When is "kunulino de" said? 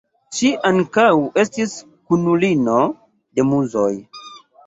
2.13-3.45